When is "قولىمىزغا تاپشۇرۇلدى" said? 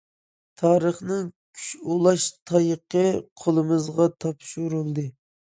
3.43-5.07